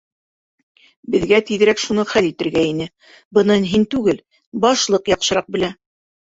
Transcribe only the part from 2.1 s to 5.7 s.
хәл итергә ине, быныһын һин түгел, башлыҡ яҡшыраҡ